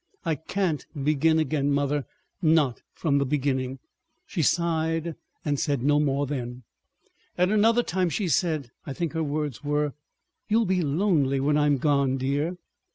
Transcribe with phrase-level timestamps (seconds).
[0.25, 2.05] I can't begin again, mother,
[2.41, 3.77] not from the beginning."
[4.25, 5.13] She sighed
[5.45, 6.63] and said no more then.
[7.37, 9.93] At another time she said—I think her words were:
[10.49, 12.57] "You'll be lonely when I'm gone dear."